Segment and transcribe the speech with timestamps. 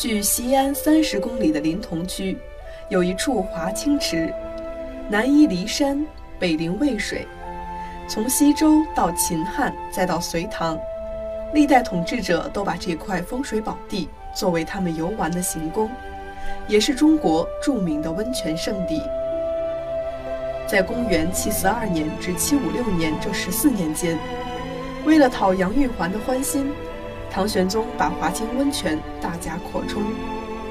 [0.00, 2.34] 距西安三十公里的临潼区，
[2.88, 4.32] 有一处华清池，
[5.10, 6.02] 南依骊山，
[6.38, 7.26] 北临渭水。
[8.08, 10.78] 从西周到秦汉，再到隋唐，
[11.52, 15.90] 历代统治者都把这块风水宝地作为他们游玩的行宫，
[16.66, 19.02] 也是中国著名的温泉圣地。
[20.66, 24.18] 在公元七四二年至七五六年这十四年间，
[25.04, 26.72] 为了讨杨玉环的欢心。
[27.32, 30.02] 唐玄宗把华清温泉大加扩充，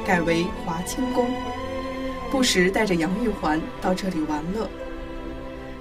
[0.06, 1.26] 改为华清宫，
[2.30, 4.70] 不时带着杨玉环到这里玩乐。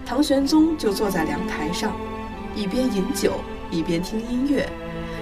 [0.07, 1.97] 唐玄宗就坐在凉台上，
[2.55, 3.33] 一边饮酒
[3.73, 4.69] 一边听音乐，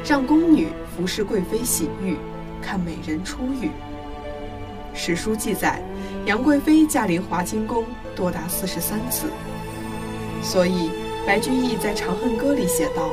[0.04, 2.18] 让宫女服侍贵妃洗浴，
[2.60, 3.70] 看美人出浴。
[4.92, 5.82] 史书记载，
[6.26, 7.82] 杨贵妃驾临华清宫
[8.14, 9.28] 多达四十三次，
[10.42, 10.90] 所以
[11.26, 13.10] 白居易在《长恨歌》里写道。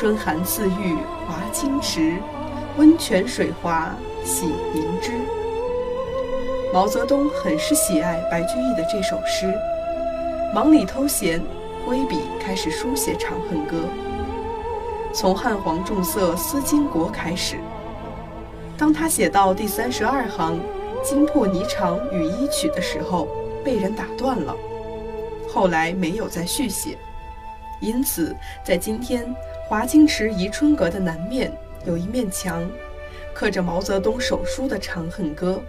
[0.00, 0.96] 春寒赐浴
[1.26, 2.18] 华清池，
[2.76, 3.92] 温泉水滑
[4.24, 5.10] 洗凝脂。
[6.72, 9.52] 毛泽东很是喜爱白居易的这首诗，
[10.54, 11.42] 忙里偷闲，
[11.84, 13.76] 挥笔开始书写《长恨歌》。
[15.12, 17.56] 从汉皇重色思倾国开始，
[18.76, 20.60] 当他写到第三十二行
[21.02, 23.26] “惊破霓裳羽衣曲”的时候，
[23.64, 24.54] 被人打断了，
[25.52, 26.96] 后来没有再续写。
[27.80, 28.32] 因此，
[28.62, 29.34] 在今天。
[29.68, 31.52] 华清池宜春阁的南面
[31.84, 32.66] 有一面墙，
[33.34, 35.60] 刻着毛泽东手书的《长恨歌》。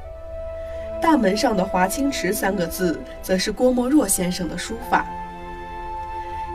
[1.02, 5.06] 大门上的“华清池”三个字，则是郭沫若先生的书法。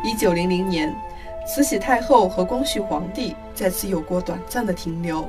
[0.02, 0.90] 一九零零年，
[1.46, 5.28] 慈禧太后和光绪皇帝在此有过短暂的停留。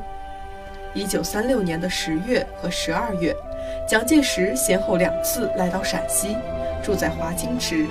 [0.94, 3.36] 一九三六年的十月和十二月，
[3.86, 6.38] 蒋介石先后两次来到陕西，
[6.82, 7.86] 住在华清池。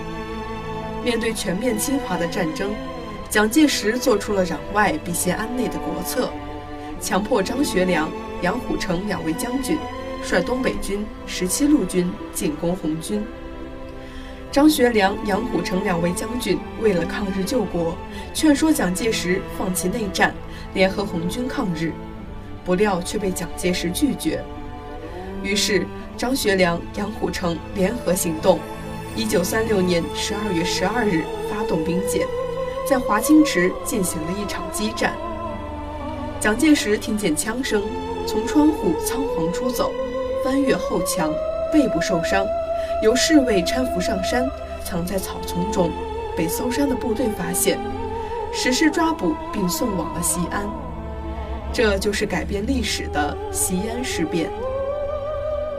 [1.04, 2.70] 面对全面侵华的战争。
[3.34, 6.30] 蒋介石做出了攘外必先安内的国策，
[7.00, 8.08] 强迫张学良、
[8.42, 9.76] 杨虎城两位将军
[10.22, 13.26] 率东北军十七路军进攻红军。
[14.52, 17.96] 张学良、杨虎城两位将军为了抗日救国，
[18.32, 20.32] 劝说蒋介石放弃内战，
[20.72, 21.90] 联合红军抗日，
[22.64, 24.44] 不料却被蒋介石拒绝。
[25.42, 25.84] 于是，
[26.16, 28.60] 张学良、杨虎城联合行动，
[29.16, 32.24] 一九三六年十二月十二日发动兵谏。
[32.86, 35.14] 在华清池进行了一场激战。
[36.38, 37.82] 蒋介石听见枪声，
[38.26, 39.90] 从窗户仓皇出走，
[40.44, 41.32] 翻越后墙，
[41.72, 42.46] 背部受伤，
[43.02, 44.46] 由侍卫搀扶上山，
[44.84, 45.90] 藏在草丛中，
[46.36, 47.78] 被搜山的部队发现，
[48.52, 50.68] 实施抓捕并送往了西安。
[51.72, 54.50] 这就是改变历史的西安事变。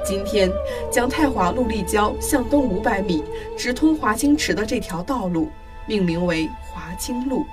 [0.03, 0.51] 今天，
[0.91, 3.23] 将太华路立交向东五百米，
[3.55, 5.49] 直通华清池的这条道路。
[5.87, 6.49] 命名为
[6.85, 7.47] 华清路，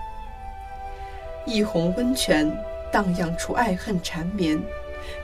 [1.47, 2.55] 一泓温泉
[2.93, 4.61] 荡漾出爱恨缠绵，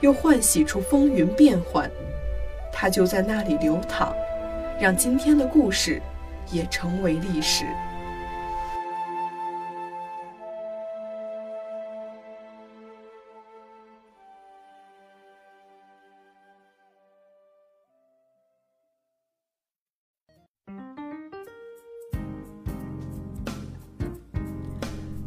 [0.01, 1.87] 又唤醒出风云变幻。
[2.73, 4.11] 它就在那里流淌，
[4.79, 6.01] 让今天的故事
[6.49, 7.65] 也成为历史。